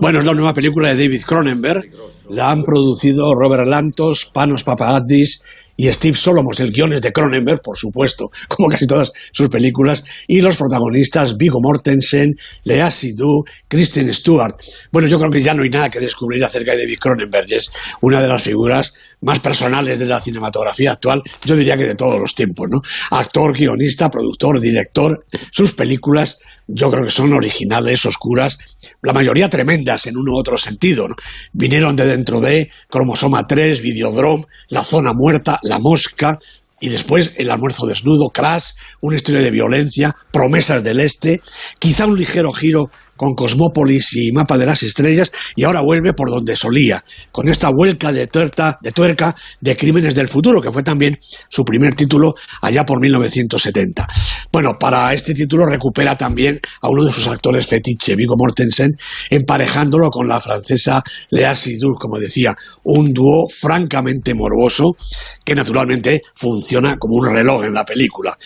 Bueno, 0.00 0.20
es 0.20 0.24
la 0.24 0.32
nueva 0.32 0.54
película 0.54 0.88
de 0.88 0.94
David 0.94 1.22
Cronenberg. 1.26 1.90
La 2.30 2.50
han 2.50 2.62
producido 2.62 3.34
Robert 3.34 3.66
Lantos, 3.66 4.30
Panos 4.32 4.64
Papagadis 4.64 5.42
y 5.76 5.92
Steve 5.92 6.16
Solomos. 6.16 6.60
El 6.60 6.72
guion 6.72 6.92
es 6.94 7.02
de 7.02 7.12
Cronenberg, 7.12 7.60
por 7.60 7.76
supuesto, 7.76 8.30
como 8.48 8.68
casi 8.68 8.86
todas 8.86 9.12
sus 9.32 9.48
películas. 9.50 10.02
Y 10.28 10.40
los 10.40 10.56
protagonistas, 10.56 11.36
Viggo 11.36 11.60
Mortensen, 11.60 12.38
Lea 12.64 12.90
Seydoux, 12.90 13.44
Kristen 13.68 14.12
Stewart. 14.14 14.54
Bueno, 14.92 15.08
yo 15.08 15.18
creo 15.18 15.30
que 15.30 15.42
ya 15.42 15.52
no 15.52 15.62
hay 15.62 15.70
nada 15.70 15.90
que 15.90 16.00
descubrir 16.00 16.42
acerca 16.44 16.72
de 16.72 16.84
David 16.84 16.98
Cronenberg. 16.98 17.52
Es 17.52 17.70
una 18.00 18.22
de 18.22 18.28
las 18.28 18.42
figuras 18.42 18.94
más 19.22 19.40
personales 19.40 19.98
de 19.98 20.06
la 20.06 20.20
cinematografía 20.20 20.92
actual, 20.92 21.22
yo 21.44 21.56
diría 21.56 21.76
que 21.76 21.86
de 21.86 21.94
todos 21.94 22.18
los 22.18 22.34
tiempos, 22.34 22.68
¿no? 22.70 22.80
Actor, 23.10 23.56
guionista, 23.56 24.10
productor, 24.10 24.60
director, 24.60 25.18
sus 25.50 25.72
películas 25.72 26.38
yo 26.72 26.90
creo 26.90 27.04
que 27.04 27.10
son 27.10 27.32
originales, 27.32 28.06
oscuras, 28.06 28.58
la 29.02 29.12
mayoría 29.12 29.50
tremendas 29.50 30.06
en 30.06 30.16
uno 30.16 30.32
u 30.32 30.38
otro 30.38 30.56
sentido. 30.56 31.08
¿no? 31.08 31.16
Vinieron 31.52 31.96
de 31.96 32.06
dentro 32.06 32.40
de 32.40 32.70
Cromosoma 32.88 33.46
3, 33.46 33.80
Videodrome, 33.82 34.46
La 34.68 34.84
Zona 34.84 35.12
Muerta, 35.12 35.58
La 35.62 35.78
Mosca, 35.80 36.38
y 36.80 36.88
después 36.88 37.34
El 37.36 37.50
almuerzo 37.50 37.86
desnudo, 37.86 38.30
Crash, 38.30 38.70
una 39.00 39.16
historia 39.16 39.40
de 39.42 39.50
violencia, 39.50 40.16
Promesas 40.32 40.82
del 40.82 41.00
Este, 41.00 41.40
quizá 41.78 42.06
un 42.06 42.18
ligero 42.18 42.52
giro 42.52 42.90
con 43.16 43.34
Cosmópolis 43.34 44.16
y 44.16 44.32
Mapa 44.32 44.56
de 44.56 44.64
las 44.64 44.82
Estrellas, 44.82 45.30
y 45.54 45.64
ahora 45.64 45.82
vuelve 45.82 46.14
por 46.14 46.30
donde 46.30 46.56
solía, 46.56 47.04
con 47.30 47.50
esta 47.50 47.68
vuelca 47.68 48.12
de, 48.12 48.26
tuerta, 48.26 48.78
de 48.80 48.92
tuerca 48.92 49.36
de 49.60 49.76
Crímenes 49.76 50.14
del 50.14 50.28
Futuro, 50.28 50.62
que 50.62 50.72
fue 50.72 50.82
también 50.82 51.18
su 51.50 51.62
primer 51.64 51.94
título 51.94 52.34
allá 52.62 52.86
por 52.86 52.98
1970. 52.98 54.08
Bueno, 54.52 54.76
para 54.80 55.14
este 55.14 55.32
título 55.32 55.64
recupera 55.64 56.16
también 56.16 56.60
a 56.82 56.88
uno 56.88 57.04
de 57.04 57.12
sus 57.12 57.28
actores 57.28 57.68
fetiche, 57.68 58.16
Viggo 58.16 58.34
Mortensen, 58.36 58.98
emparejándolo 59.30 60.10
con 60.10 60.26
la 60.26 60.40
francesa 60.40 61.04
Lea 61.30 61.54
Seydoux, 61.54 61.96
como 62.00 62.18
decía, 62.18 62.56
un 62.82 63.12
dúo 63.12 63.48
francamente 63.48 64.34
morboso 64.34 64.96
que 65.44 65.54
naturalmente 65.54 66.22
funciona 66.34 66.98
como 66.98 67.14
un 67.14 67.32
reloj 67.32 67.64
en 67.64 67.74
la 67.74 67.84
película. 67.84 68.36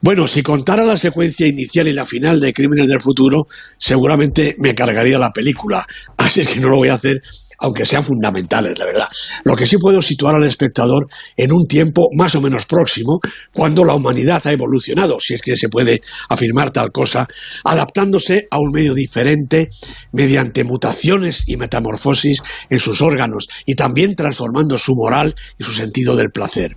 Bueno, 0.00 0.28
si 0.28 0.44
contara 0.44 0.84
la 0.84 0.96
secuencia 0.96 1.48
inicial 1.48 1.88
y 1.88 1.94
la 1.94 2.06
final 2.06 2.38
de 2.38 2.52
Crímenes 2.52 2.88
del 2.88 3.02
Futuro, 3.02 3.48
seguramente 3.76 4.54
me 4.58 4.76
cargaría 4.76 5.18
la 5.18 5.32
película. 5.32 5.84
Así 6.16 6.42
es 6.42 6.48
que 6.48 6.60
no 6.60 6.68
lo 6.68 6.76
voy 6.76 6.90
a 6.90 6.94
hacer 6.94 7.22
aunque 7.60 7.86
sean 7.86 8.02
fundamentales, 8.04 8.78
la 8.78 8.86
verdad. 8.86 9.08
Lo 9.44 9.54
que 9.54 9.66
sí 9.66 9.76
puedo 9.78 10.02
situar 10.02 10.34
al 10.34 10.44
espectador 10.44 11.08
en 11.36 11.52
un 11.52 11.66
tiempo 11.66 12.08
más 12.16 12.34
o 12.34 12.40
menos 12.40 12.66
próximo, 12.66 13.20
cuando 13.52 13.84
la 13.84 13.94
humanidad 13.94 14.42
ha 14.46 14.52
evolucionado, 14.52 15.18
si 15.20 15.34
es 15.34 15.42
que 15.42 15.56
se 15.56 15.68
puede 15.68 16.00
afirmar 16.28 16.70
tal 16.70 16.90
cosa, 16.90 17.28
adaptándose 17.64 18.48
a 18.50 18.58
un 18.58 18.72
medio 18.72 18.94
diferente 18.94 19.70
mediante 20.12 20.64
mutaciones 20.64 21.44
y 21.46 21.56
metamorfosis 21.56 22.38
en 22.68 22.78
sus 22.78 23.02
órganos 23.02 23.48
y 23.66 23.74
también 23.74 24.16
transformando 24.16 24.78
su 24.78 24.94
moral 24.94 25.34
y 25.58 25.64
su 25.64 25.72
sentido 25.72 26.16
del 26.16 26.30
placer. 26.30 26.76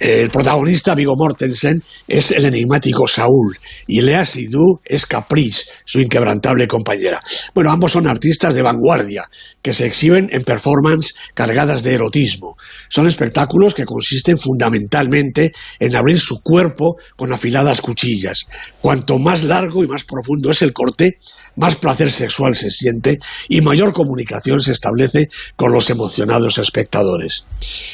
El 0.00 0.30
protagonista, 0.30 0.94
Vigo 0.94 1.14
Mortensen, 1.14 1.82
es 2.08 2.30
el 2.30 2.46
enigmático 2.46 3.06
Saúl 3.06 3.58
y 3.86 4.00
Lea 4.00 4.24
Seydoux 4.24 4.80
es 4.82 5.04
Caprice, 5.04 5.66
su 5.84 6.00
inquebrantable 6.00 6.66
compañera. 6.66 7.20
Bueno, 7.54 7.70
ambos 7.70 7.92
son 7.92 8.06
artistas 8.06 8.54
de 8.54 8.62
vanguardia 8.62 9.28
que 9.60 9.74
se 9.74 9.84
exhiben 9.84 10.30
en 10.32 10.40
performances 10.42 11.16
cargadas 11.34 11.82
de 11.82 11.92
erotismo. 11.92 12.56
Son 12.88 13.06
espectáculos 13.06 13.74
que 13.74 13.84
consisten 13.84 14.38
fundamentalmente 14.38 15.52
en 15.78 15.94
abrir 15.94 16.18
su 16.18 16.40
cuerpo 16.42 16.96
con 17.14 17.34
afiladas 17.34 17.82
cuchillas. 17.82 18.46
Cuanto 18.80 19.18
más 19.18 19.44
largo 19.44 19.84
y 19.84 19.86
más 19.86 20.04
profundo 20.04 20.50
es 20.50 20.62
el 20.62 20.72
corte, 20.72 21.18
más 21.56 21.76
placer 21.76 22.10
sexual 22.10 22.56
se 22.56 22.70
siente 22.70 23.18
y 23.50 23.60
mayor 23.60 23.92
comunicación 23.92 24.62
se 24.62 24.72
establece 24.72 25.28
con 25.56 25.72
los 25.72 25.90
emocionados 25.90 26.56
espectadores. 26.56 27.44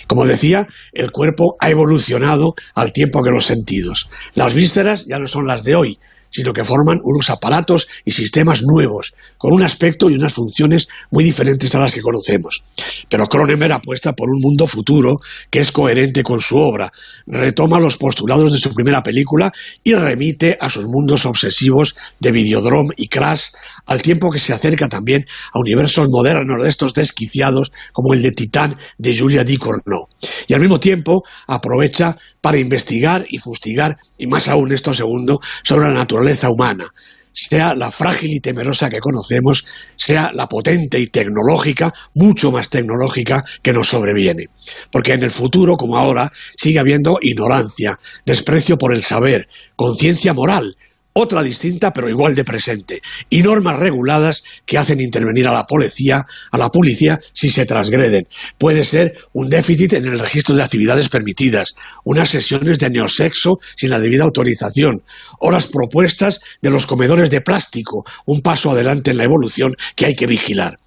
Como 0.06 0.25
decía, 0.25 0.68
el 0.92 1.10
cuerpo 1.10 1.56
ha 1.58 1.68
evolucionado 1.68 1.95
al 2.74 2.92
tiempo 2.92 3.22
que 3.22 3.30
los 3.30 3.46
sentidos. 3.46 4.08
Las 4.34 4.54
vísceras 4.54 5.06
ya 5.06 5.18
no 5.18 5.26
son 5.26 5.46
las 5.46 5.62
de 5.64 5.74
hoy, 5.74 5.98
sino 6.30 6.52
que 6.52 6.64
forman 6.64 7.00
unos 7.02 7.30
aparatos 7.30 7.88
y 8.04 8.10
sistemas 8.10 8.62
nuevos, 8.62 9.14
con 9.38 9.52
un 9.52 9.62
aspecto 9.62 10.10
y 10.10 10.16
unas 10.16 10.34
funciones 10.34 10.88
muy 11.10 11.24
diferentes 11.24 11.74
a 11.74 11.78
las 11.78 11.94
que 11.94 12.02
conocemos. 12.02 12.62
Pero 13.08 13.26
Cronenberg 13.26 13.72
apuesta 13.72 14.12
por 14.12 14.28
un 14.28 14.40
mundo 14.40 14.66
futuro 14.66 15.18
que 15.50 15.60
es 15.60 15.72
coherente 15.72 16.22
con 16.22 16.40
su 16.40 16.58
obra, 16.58 16.92
retoma 17.26 17.80
los 17.80 17.96
postulados 17.96 18.52
de 18.52 18.58
su 18.58 18.74
primera 18.74 19.02
película 19.02 19.52
y 19.82 19.94
remite 19.94 20.58
a 20.60 20.68
sus 20.68 20.84
mundos 20.84 21.26
obsesivos 21.26 21.94
de 22.20 22.32
Videodrome 22.32 22.94
y 22.96 23.08
Crash, 23.08 23.46
al 23.86 24.02
tiempo 24.02 24.30
que 24.30 24.38
se 24.38 24.52
acerca 24.52 24.88
también 24.88 25.26
a 25.52 25.60
universos 25.60 26.08
modernos 26.10 26.62
de 26.62 26.68
estos 26.68 26.92
desquiciados 26.92 27.72
como 27.92 28.14
el 28.14 28.22
de 28.22 28.32
Titán 28.32 28.76
de 28.98 29.16
Julia 29.16 29.44
Ducournau. 29.44 30.08
Y 30.46 30.54
al 30.54 30.60
mismo 30.60 30.80
tiempo 30.80 31.24
aprovecha 31.46 32.16
para 32.40 32.58
investigar 32.58 33.26
y 33.28 33.38
fustigar, 33.38 33.98
y 34.18 34.26
más 34.26 34.48
aún 34.48 34.72
esto 34.72 34.94
segundo, 34.94 35.40
sobre 35.62 35.88
la 35.88 35.94
naturaleza 35.94 36.50
humana, 36.50 36.92
sea 37.36 37.74
la 37.74 37.90
frágil 37.90 38.32
y 38.32 38.40
temerosa 38.40 38.88
que 38.88 38.98
conocemos, 38.98 39.66
sea 39.94 40.30
la 40.32 40.48
potente 40.48 40.98
y 40.98 41.08
tecnológica, 41.08 41.92
mucho 42.14 42.50
más 42.50 42.70
tecnológica 42.70 43.44
que 43.62 43.74
nos 43.74 43.88
sobreviene. 43.88 44.48
Porque 44.90 45.12
en 45.12 45.22
el 45.22 45.30
futuro, 45.30 45.76
como 45.76 45.98
ahora, 45.98 46.32
sigue 46.56 46.78
habiendo 46.78 47.18
ignorancia, 47.20 48.00
desprecio 48.24 48.78
por 48.78 48.94
el 48.94 49.02
saber, 49.02 49.48
conciencia 49.76 50.32
moral, 50.32 50.76
otra 51.18 51.42
distinta 51.42 51.92
pero 51.94 52.11
igual 52.11 52.35
de 52.35 52.44
presente, 52.44 53.00
y 53.30 53.42
normas 53.42 53.78
reguladas 53.78 54.44
que 54.66 54.76
hacen 54.76 55.00
intervenir 55.00 55.49
a 55.49 55.52
la 55.52 55.66
policía, 55.66 56.26
a 56.50 56.58
la 56.58 56.70
policía 56.70 57.20
si 57.32 57.50
se 57.50 57.64
transgreden. 57.64 58.28
Puede 58.58 58.85
ser 58.85 59.16
un 59.32 59.49
déficit 59.49 59.94
en 59.94 60.04
el 60.06 60.18
registro 60.18 60.54
de 60.54 60.62
actividades 60.62 61.08
permitidas, 61.08 61.75
unas 62.04 62.28
sesiones 62.28 62.78
de 62.78 62.90
neosexo 62.90 63.61
sin 63.76 63.90
la 63.90 63.99
debida 63.99 64.25
autorización, 64.25 65.02
o 65.40 65.50
las 65.50 65.68
propuestas 65.68 66.40
de 66.61 66.70
los 66.70 66.87
comedores 66.87 67.30
de 67.30 67.40
plástico, 67.40 68.04
un 68.26 68.42
paso 68.42 68.70
adelante 68.70 69.11
en 69.11 69.16
la 69.16 69.25
evolución 69.25 69.75
que 69.94 70.06
hay 70.06 70.14
que 70.14 70.26
vigilar 70.26 70.78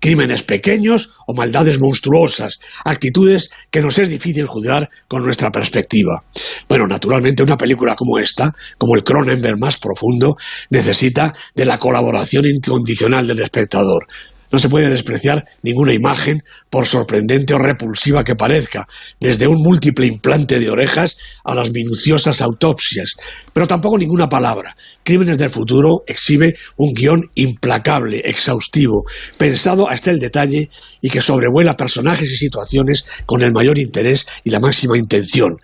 crímenes 0.00 0.42
pequeños 0.42 1.10
o 1.26 1.34
maldades 1.34 1.78
monstruosas, 1.80 2.60
actitudes 2.84 3.50
que 3.70 3.80
nos 3.80 3.98
es 3.98 4.08
difícil 4.08 4.46
juzgar 4.46 4.90
con 5.08 5.24
nuestra 5.24 5.50
perspectiva. 5.50 6.22
Bueno, 6.68 6.86
naturalmente 6.86 7.42
una 7.42 7.56
película 7.56 7.96
como 7.96 8.18
esta, 8.18 8.54
como 8.78 8.96
el 8.96 9.04
Cronenberg 9.04 9.58
más 9.58 9.78
profundo, 9.78 10.36
necesita 10.70 11.34
de 11.54 11.64
la 11.64 11.78
colaboración 11.78 12.46
incondicional 12.46 13.26
del 13.26 13.40
espectador. 13.40 14.06
No 14.54 14.60
se 14.60 14.68
puede 14.68 14.88
despreciar 14.88 15.48
ninguna 15.64 15.94
imagen, 15.94 16.44
por 16.70 16.86
sorprendente 16.86 17.54
o 17.54 17.58
repulsiva 17.58 18.22
que 18.22 18.36
parezca, 18.36 18.86
desde 19.18 19.48
un 19.48 19.60
múltiple 19.60 20.06
implante 20.06 20.60
de 20.60 20.70
orejas 20.70 21.16
a 21.42 21.56
las 21.56 21.72
minuciosas 21.72 22.40
autopsias, 22.40 23.16
pero 23.52 23.66
tampoco 23.66 23.98
ninguna 23.98 24.28
palabra. 24.28 24.76
Crímenes 25.02 25.38
del 25.38 25.50
futuro 25.50 26.04
exhibe 26.06 26.54
un 26.76 26.92
guion 26.94 27.32
implacable, 27.34 28.22
exhaustivo, 28.24 29.06
pensado 29.38 29.90
hasta 29.90 30.12
el 30.12 30.20
detalle 30.20 30.70
y 31.02 31.10
que 31.10 31.20
sobrevuela 31.20 31.76
personajes 31.76 32.30
y 32.30 32.36
situaciones 32.36 33.04
con 33.26 33.42
el 33.42 33.50
mayor 33.50 33.76
interés 33.76 34.24
y 34.44 34.50
la 34.50 34.60
máxima 34.60 34.96
intención, 34.96 35.56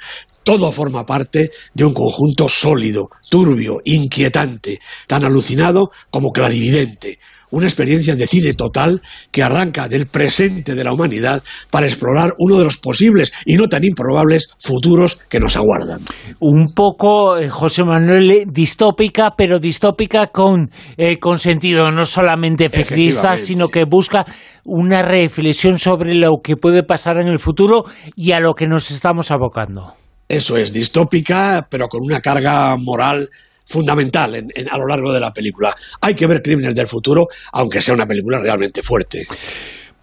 todo 0.42 0.72
forma 0.72 1.06
parte 1.06 1.52
de 1.74 1.84
un 1.84 1.94
conjunto 1.94 2.48
sólido, 2.48 3.08
turbio, 3.28 3.80
inquietante, 3.84 4.80
tan 5.06 5.22
alucinado 5.22 5.92
como 6.10 6.32
clarividente, 6.32 7.20
una 7.50 7.66
experiencia 7.66 8.14
de 8.14 8.26
cine 8.26 8.54
total 8.54 9.02
que 9.30 9.42
arranca 9.42 9.88
del 9.88 10.06
presente 10.06 10.74
de 10.74 10.84
la 10.84 10.92
humanidad 10.92 11.42
para 11.70 11.86
explorar 11.86 12.34
uno 12.38 12.58
de 12.58 12.64
los 12.64 12.78
posibles 12.78 13.32
y 13.44 13.54
no 13.54 13.68
tan 13.68 13.84
improbables 13.84 14.50
futuros 14.58 15.18
que 15.28 15.40
nos 15.40 15.56
aguardan. 15.56 16.00
Un 16.40 16.72
poco, 16.74 17.36
eh, 17.36 17.48
José 17.48 17.84
Manuel, 17.84 18.44
distópica, 18.50 19.34
pero 19.36 19.58
distópica 19.58 20.28
con, 20.28 20.70
eh, 20.96 21.18
con 21.18 21.38
sentido 21.38 21.90
no 21.90 22.04
solamente 22.04 22.68
feminista, 22.68 23.36
sino 23.36 23.68
que 23.68 23.84
busca 23.84 24.24
una 24.64 25.02
reflexión 25.02 25.78
sobre 25.78 26.14
lo 26.14 26.40
que 26.42 26.56
puede 26.56 26.82
pasar 26.82 27.18
en 27.18 27.28
el 27.28 27.38
futuro 27.38 27.84
y 28.16 28.32
a 28.32 28.40
lo 28.40 28.54
que 28.54 28.66
nos 28.66 28.90
estamos 28.90 29.30
abocando. 29.30 29.94
Eso 30.28 30.56
es, 30.56 30.72
distópica, 30.72 31.66
pero 31.68 31.88
con 31.88 32.02
una 32.04 32.20
carga 32.20 32.76
moral 32.78 33.28
fundamental 33.70 34.34
en, 34.34 34.50
a 34.68 34.76
lo 34.76 34.86
largo 34.86 35.12
de 35.12 35.20
la 35.20 35.32
película. 35.32 35.74
Hay 36.00 36.14
que 36.14 36.26
ver 36.26 36.42
Crímenes 36.42 36.74
del 36.74 36.88
Futuro, 36.88 37.28
aunque 37.52 37.80
sea 37.80 37.94
una 37.94 38.06
película 38.06 38.38
realmente 38.38 38.82
fuerte. 38.82 39.26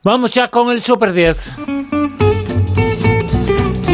Vamos 0.03 0.31
ya 0.31 0.47
con 0.49 0.71
el 0.71 0.81
Super 0.81 1.11
10. 1.11 1.53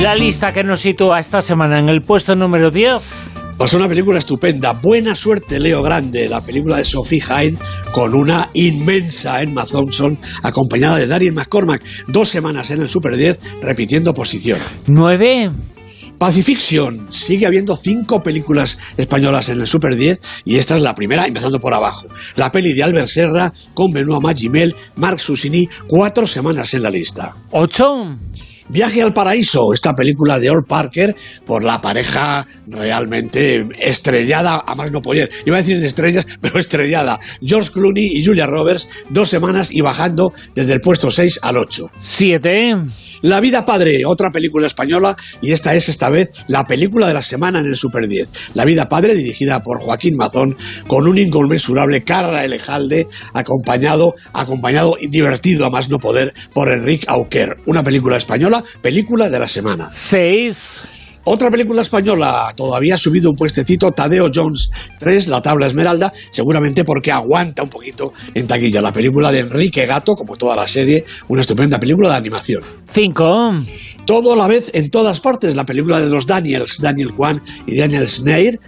La 0.01 0.15
lista 0.15 0.53
que 0.53 0.63
nos 0.63 0.81
sitúa 0.81 1.19
esta 1.19 1.41
semana 1.41 1.79
en 1.79 1.89
el 1.89 2.01
puesto 2.01 2.35
número 2.35 2.69
10. 2.69 3.31
Pues 3.57 3.73
una 3.73 3.87
película 3.87 4.19
estupenda. 4.19 4.73
Buena 4.73 5.15
suerte, 5.15 5.59
Leo 5.59 5.81
Grande, 5.81 6.27
la 6.27 6.41
película 6.41 6.77
de 6.77 6.85
Sophie 6.85 7.21
Hyde 7.21 7.57
con 7.91 8.13
una 8.13 8.49
inmensa 8.53 9.41
Emma 9.41 9.65
Thompson 9.65 10.17
acompañada 10.41 10.97
de 10.97 11.07
Darien 11.07 11.33
McCormack. 11.33 11.81
Dos 12.07 12.29
semanas 12.29 12.69
en 12.71 12.81
el 12.81 12.89
Super 12.89 13.15
10 13.15 13.39
repitiendo 13.61 14.13
posición. 14.13 14.59
¿Nueve? 14.87 15.51
Pacifiction. 16.17 17.07
Sigue 17.11 17.45
habiendo 17.45 17.75
cinco 17.75 18.23
películas 18.23 18.77
españolas 18.97 19.49
en 19.49 19.59
el 19.59 19.67
Super 19.67 19.95
10 19.95 20.21
y 20.45 20.57
esta 20.57 20.75
es 20.75 20.81
la 20.81 20.95
primera, 20.95 21.25
empezando 21.25 21.59
por 21.59 21.73
abajo. 21.73 22.07
La 22.35 22.51
peli 22.51 22.73
de 22.73 22.83
Albert 22.83 23.07
Serra 23.07 23.53
con 23.73 23.91
Benoît 23.91 24.21
Magimel, 24.21 24.75
Marc 24.95 25.19
Susini, 25.19 25.67
cuatro 25.87 26.27
semanas 26.27 26.73
en 26.73 26.83
la 26.83 26.89
lista. 26.89 27.35
¿Ocho? 27.51 28.17
Viaje 28.69 29.01
al 29.01 29.13
Paraíso, 29.13 29.73
esta 29.73 29.93
película 29.93 30.39
de 30.39 30.49
Old 30.49 30.65
Parker, 30.67 31.15
por 31.45 31.63
la 31.63 31.81
pareja 31.81 32.45
realmente 32.67 33.67
estrellada, 33.79 34.63
a 34.65 34.75
más 34.75 34.91
no 34.91 35.01
poder. 35.01 35.29
Iba 35.45 35.57
a 35.57 35.61
decir 35.61 35.79
de 35.79 35.87
estrellas, 35.87 36.25
pero 36.41 36.59
estrellada. 36.59 37.19
George 37.41 37.71
Clooney 37.71 38.17
y 38.17 38.23
Julia 38.23 38.45
Roberts, 38.45 38.87
dos 39.09 39.29
semanas 39.29 39.71
y 39.71 39.81
bajando 39.81 40.33
desde 40.55 40.73
el 40.73 40.81
puesto 40.81 41.11
6 41.11 41.39
al 41.41 41.57
8. 41.57 41.91
Siete. 41.99 42.75
La 43.21 43.39
vida 43.39 43.65
padre, 43.65 44.05
otra 44.05 44.31
película 44.31 44.67
española, 44.67 45.15
y 45.41 45.51
esta 45.51 45.73
es 45.75 45.89
esta 45.89 46.09
vez 46.09 46.31
la 46.47 46.65
película 46.65 47.07
de 47.07 47.13
la 47.13 47.21
semana 47.21 47.59
en 47.59 47.67
el 47.67 47.77
Super 47.77 48.07
10. 48.07 48.29
La 48.53 48.65
vida 48.65 48.89
padre, 48.89 49.15
dirigida 49.15 49.63
por 49.63 49.79
Joaquín 49.79 50.17
Mazón, 50.17 50.57
con 50.87 51.07
un 51.07 51.17
inconmensurable 51.17 52.03
Carla 52.03 52.43
Elejalde, 52.43 53.07
acompañado, 53.33 54.15
acompañado 54.33 54.97
y 54.99 55.07
divertido 55.07 55.65
a 55.65 55.69
más 55.69 55.89
no 55.89 55.99
poder 55.99 56.33
por 56.53 56.71
Enrique 56.71 57.05
Auquer. 57.07 57.57
Una 57.65 57.83
película 57.83 58.17
española, 58.17 58.52
película 58.81 59.29
de 59.29 59.39
la 59.39 59.47
semana. 59.47 59.89
Seis. 59.91 60.81
Otra 61.25 61.49
película 61.49 61.81
española 61.81 62.49
todavía 62.53 62.95
ha 62.95 62.97
subido 62.97 63.29
un 63.29 63.37
puestecito, 63.37 63.91
Tadeo 63.91 64.29
Jones 64.33 64.69
3, 64.99 65.29
La 65.29 65.41
Tabla 65.41 65.67
Esmeralda, 65.67 66.11
seguramente 66.31 66.83
porque 66.83 67.13
aguanta 67.13 67.63
un 67.63 67.69
poquito 67.69 68.11
en 68.33 68.45
taquilla. 68.45 68.81
La 68.81 68.91
película 68.91 69.31
de 69.31 69.39
Enrique 69.39 69.85
Gato, 69.85 70.15
como 70.15 70.35
toda 70.35 70.57
la 70.57 70.67
serie, 70.67 71.05
una 71.29 71.39
estupenda 71.39 71.79
película 71.79 72.09
de 72.09 72.15
animación. 72.17 72.61
Cinco. 72.91 73.53
Todo 74.05 74.33
a 74.33 74.35
la 74.35 74.47
vez 74.47 74.71
en 74.73 74.89
todas 74.89 75.21
partes, 75.21 75.55
la 75.55 75.65
película 75.65 76.01
de 76.01 76.09
los 76.09 76.27
Daniels, 76.27 76.81
Daniel 76.81 77.13
Kwan 77.13 77.41
y 77.67 77.77
Daniel 77.77 78.05
Snair, 78.09 78.59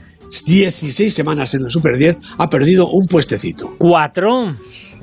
16 0.45 1.13
semanas 1.13 1.53
en 1.55 1.61
el 1.65 1.71
Super 1.71 1.97
10, 1.97 2.19
ha 2.37 2.49
perdido 2.49 2.87
un 2.87 3.05
puestecito. 3.07 3.75
Cuatro. 3.77 4.55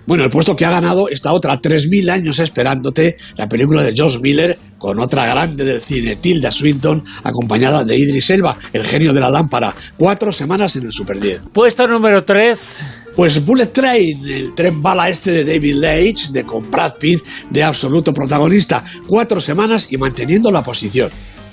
Bueno, 0.06 0.25
el 0.25 0.30
puesto 0.30 0.56
que 0.56 0.64
ha 0.64 0.71
ganado 0.71 1.09
esta 1.09 1.32
otra, 1.32 1.61
3.000 1.61 2.11
años 2.11 2.38
esperándote, 2.38 3.16
la 3.37 3.49
película 3.49 3.82
de 3.82 3.94
Josh 3.97 4.18
Miller, 4.21 4.59
con 4.78 4.99
otra 4.99 5.26
grande 5.26 5.64
del 5.64 5.80
cine, 5.80 6.16
Tilda 6.16 6.50
Swinton, 6.50 7.04
acompañada 7.23 7.85
de 7.85 7.97
Idris 7.97 8.30
Elba, 8.30 8.59
el 8.73 8.85
genio 8.85 9.12
de 9.12 9.21
la 9.21 9.30
lámpara. 9.30 9.75
Cuatro 9.97 10.32
semanas 10.32 10.75
en 10.76 10.85
el 10.85 10.92
Super 10.92 11.21
10. 11.21 11.44
Puesto 11.52 11.87
número 11.87 12.25
tres. 12.25 12.82
Pues 13.14 13.44
Bullet 13.44 13.66
Train, 13.66 14.26
el 14.26 14.54
tren 14.54 14.80
bala 14.82 15.09
este 15.09 15.30
de 15.30 15.44
David 15.44 15.76
Leitch, 15.76 16.30
de 16.30 16.44
con 16.44 16.71
Brad 16.71 16.94
Pitt, 16.99 17.23
de 17.50 17.62
absoluto 17.62 18.12
protagonista. 18.12 18.82
Cuatro 19.06 19.40
semanas 19.40 19.88
y 19.90 19.99
manteniendo 19.99 20.50
la 20.50 20.62
posición. 20.62 21.11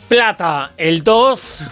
Plata, 0.08 0.72
el 0.78 1.04
dos. 1.04 1.64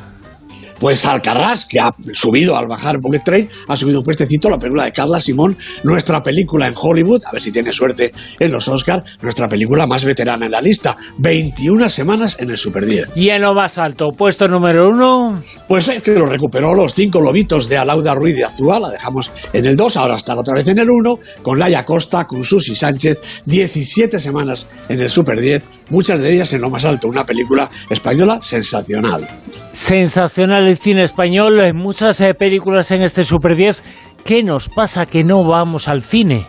Pues 0.79 1.05
Alcarrás, 1.05 1.65
que 1.65 1.79
ha 1.79 1.93
subido 2.13 2.57
al 2.57 2.67
bajar 2.67 2.99
Bullet 2.99 3.23
Train, 3.23 3.49
ha 3.67 3.75
subido 3.75 3.99
un 3.99 4.03
puestecito 4.03 4.49
la 4.49 4.59
película 4.59 4.85
de 4.85 4.91
Carla 4.91 5.19
Simón, 5.19 5.57
nuestra 5.83 6.21
película 6.21 6.67
en 6.67 6.73
Hollywood, 6.75 7.23
a 7.25 7.31
ver 7.31 7.41
si 7.41 7.51
tiene 7.51 7.71
suerte 7.71 8.13
en 8.39 8.51
los 8.51 8.67
Oscars, 8.67 9.17
nuestra 9.21 9.47
película 9.47 9.87
más 9.87 10.05
veterana 10.05 10.45
en 10.45 10.51
la 10.51 10.61
lista. 10.61 10.97
21 11.17 11.89
semanas 11.89 12.37
en 12.39 12.49
el 12.49 12.57
Super 12.57 12.85
10. 12.85 13.17
Y 13.17 13.29
en 13.29 13.41
lo 13.41 13.53
más 13.53 13.77
alto, 13.77 14.11
puesto 14.11 14.47
número 14.47 14.89
uno. 14.89 15.41
Pues 15.67 15.87
es 15.89 16.01
que 16.01 16.11
lo 16.11 16.25
recuperó 16.25 16.73
los 16.73 16.93
cinco 16.93 17.21
lobitos 17.21 17.67
de 17.69 17.77
Alauda 17.77 18.13
Ruiz 18.13 18.35
de 18.35 18.43
Azúa, 18.43 18.79
la 18.79 18.89
dejamos 18.89 19.31
en 19.53 19.65
el 19.65 19.75
2, 19.75 19.97
ahora 19.97 20.15
está 20.15 20.35
otra 20.35 20.53
vez 20.53 20.67
en 20.67 20.79
el 20.79 20.89
1, 20.89 21.19
con 21.41 21.59
Laia 21.59 21.85
Costa, 21.85 22.25
con 22.25 22.43
Susi 22.43 22.75
Sánchez, 22.75 23.19
17 23.45 24.19
semanas 24.19 24.67
en 24.89 25.01
el 25.01 25.09
Super 25.09 25.39
10, 25.39 25.63
muchas 25.89 26.21
de 26.21 26.33
ellas 26.33 26.53
en 26.53 26.61
lo 26.61 26.69
más 26.69 26.85
alto, 26.85 27.07
una 27.07 27.25
película 27.25 27.69
española 27.89 28.39
sensacional. 28.41 29.27
Sensacional 29.71 30.67
el 30.67 30.77
cine 30.77 31.03
español, 31.03 31.73
muchas 31.73 32.19
eh, 32.21 32.33
películas 32.33 32.91
en 32.91 33.03
este 33.03 33.23
Super 33.23 33.55
10. 33.55 33.83
¿Qué 34.23 34.43
nos 34.43 34.69
pasa 34.69 35.05
que 35.05 35.23
no 35.23 35.43
vamos 35.43 35.87
al 35.87 36.03
cine? 36.03 36.45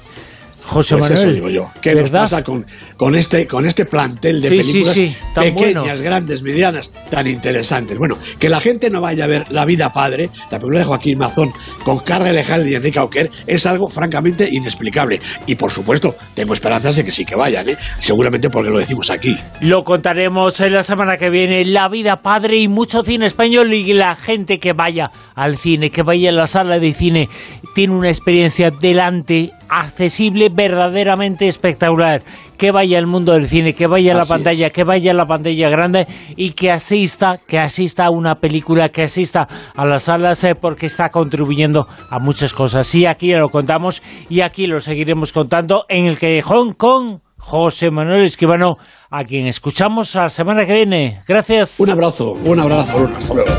José 0.69 0.97
Pues 0.97 1.11
Manuel. 1.11 1.29
eso 1.29 1.35
digo 1.35 1.49
yo. 1.49 1.71
¿Qué 1.81 1.95
nos 1.95 2.05
¿verdad? 2.05 2.21
pasa 2.23 2.45
con, 2.45 2.67
con, 2.97 3.15
este, 3.17 3.47
con 3.47 3.67
este 3.67 3.87
plantel 3.87 4.41
de 4.43 4.49
Sí, 4.51 4.57
sí, 4.57 4.63
películas 4.63 4.95
sí, 4.95 5.17
tan 5.35 5.45
pequeñas, 5.45 5.85
bueno. 5.85 6.03
grandes, 6.03 6.43
medianas, 6.43 6.93
tan 7.11 7.27
interesantes? 7.27 7.97
Bueno, 7.99 8.19
que 8.39 8.49
la 8.49 8.61
gente 8.61 8.91
no 8.91 9.01
vaya 9.01 9.25
a 9.25 9.27
ver 9.27 9.47
La 9.51 9.65
vida 9.65 9.93
padre, 9.93 10.29
la 10.51 10.59
película 10.59 10.81
de 10.81 10.85
Joaquín 10.85 11.19
Mazón, 11.19 11.53
con 11.85 12.01
Carla 12.01 12.33
Lejalde 12.33 12.71
y 12.71 12.75
Enrique 12.75 12.99
Auquer, 12.99 13.31
es 13.47 13.65
algo 13.67 13.89
francamente 13.89 14.49
inexplicable. 14.51 15.21
Y 15.47 15.55
por 15.55 15.71
supuesto, 15.71 16.17
tengo 16.35 16.53
esperanzas 16.55 16.97
de 16.97 17.05
que 17.05 17.11
sí 17.11 17.25
que 17.25 17.35
vayan, 17.35 17.69
¿eh? 17.71 17.79
seguramente 17.99 18.51
porque 18.51 18.71
lo 18.71 18.79
decimos 18.79 19.09
aquí. 19.11 19.37
Lo 19.61 19.85
contaremos 19.85 20.61
en 20.61 20.75
la 20.75 20.83
semana 20.83 21.17
que 21.17 21.31
viene. 21.31 21.65
La 21.65 21.89
vida 21.89 22.21
padre 22.21 22.59
y 22.59 22.69
mucho 22.69 23.03
cine 23.03 23.25
español 23.27 23.73
y 23.73 23.93
la 23.95 24.15
gente 24.17 24.59
que 24.59 24.75
vaya 24.75 25.11
al 25.35 25.57
cine, 25.57 25.91
que 25.91 26.03
vaya 26.03 26.29
a 26.29 26.33
la 26.33 26.47
sala 26.47 26.79
de 26.79 26.93
cine, 26.93 27.29
tiene 27.75 27.95
una 27.95 28.11
experiencia 28.11 28.71
delante 28.71 29.53
accesible, 29.69 30.49
verdaderamente 30.51 31.49
espectacular. 31.49 32.23
Que 32.57 32.73
vaya 32.73 32.99
al 32.99 33.07
mundo 33.07 33.35
del 33.35 33.49
cine, 33.49 33.73
que 33.75 33.87
vaya 33.87 34.13
a 34.13 34.17
la 34.17 34.23
Así 34.23 34.33
pantalla, 34.33 34.67
es. 34.67 34.73
que 34.73 34.83
vaya 34.83 35.13
a 35.13 35.15
la 35.15 35.27
pantalla 35.27 35.69
grande 35.71 36.07
y 36.37 36.51
que 36.51 36.73
asista, 36.73 37.37
que 37.47 37.59
asista 37.59 38.07
a 38.07 38.11
una 38.11 38.41
película, 38.41 38.89
que 38.89 39.03
asista 39.05 39.47
a 39.77 39.85
las 39.85 40.05
salas 40.05 40.43
eh, 40.43 40.57
porque 40.57 40.87
está 40.87 41.11
contribuyendo 41.11 41.87
a 42.11 42.19
muchas 42.19 42.53
cosas. 42.53 42.93
Y 42.97 43.07
aquí 43.07 43.33
lo 43.33 43.49
contamos 43.49 44.03
y 44.29 44.41
aquí 44.41 44.67
lo 44.67 44.81
seguiremos 44.81 45.33
contando 45.33 45.85
en 45.89 46.07
el 46.07 46.19
Callejón 46.19 46.73
con 46.73 47.23
José 47.37 47.93
Manuel 47.93 48.25
Esquivano, 48.25 48.77
a 49.09 49.23
quien 49.23 49.47
escuchamos 49.47 50.13
la 50.17 50.29
semana 50.29 50.67
que 50.67 50.75
viene. 50.75 51.21
Gracias. 51.29 51.79
Un 51.79 51.91
abrazo, 51.91 52.33
un 52.33 52.59
abrazo. 52.59 53.09
Hasta 53.17 53.35
luego. 53.35 53.51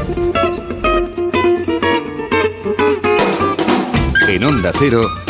En 4.27 4.43
Onda 4.43 4.71
Cero, 4.77 5.01